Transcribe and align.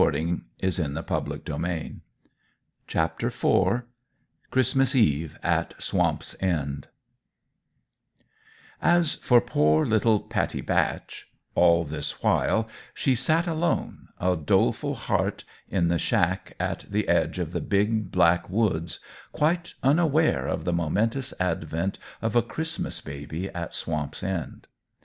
Amen._" 0.01 0.41
Amen, 1.47 2.01
indeed! 2.89 3.31
CHRISTMAS 4.51 4.95
EVE 4.95 5.39
AT 5.43 5.75
SWAMP'S 5.79 6.35
END 6.41 6.87
As 8.81 9.13
for 9.13 9.39
poor 9.39 9.85
little 9.85 10.21
Pattie 10.21 10.61
Batch, 10.61 11.29
all 11.53 11.83
this 11.83 12.23
while, 12.23 12.67
she 12.95 13.13
sat 13.13 13.45
alone, 13.45 14.07
a 14.19 14.35
doleful 14.35 14.95
heart, 14.95 15.43
in 15.69 15.89
the 15.89 15.99
shack 15.99 16.55
at 16.59 16.87
the 16.89 17.07
edge 17.07 17.37
of 17.37 17.51
the 17.51 17.61
big, 17.61 18.09
black 18.09 18.49
woods, 18.49 18.99
quite 19.31 19.75
unaware 19.83 20.47
of 20.47 20.65
the 20.65 20.73
momentous 20.73 21.31
advent 21.39 21.99
of 22.23 22.35
a 22.35 22.41
Christmas 22.41 23.01
baby 23.01 23.49
at 23.51 23.71
Swamp's 23.75 24.23
End. 24.23 24.65